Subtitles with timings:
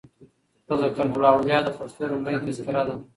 [0.67, 2.95] "تذکرة الاولیا" دپښتو لومړۍ تذکره ده.